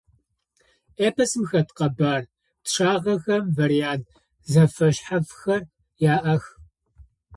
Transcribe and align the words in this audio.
Эпосым 1.07 1.43
хэт 1.49 1.69
къэбар 1.77 2.23
пчъагъэхэм 2.63 3.43
вариант 3.57 4.05
зэфэшъхьафхэр 4.51 5.63
яӏэх. 6.15 6.43